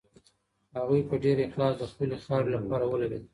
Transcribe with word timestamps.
هغوی 0.77 1.01
په 1.09 1.15
ډېر 1.23 1.37
اخلاص 1.47 1.73
د 1.77 1.83
خپلې 1.91 2.15
خاورې 2.23 2.49
لپاره 2.57 2.85
ولوبېدل. 2.87 3.23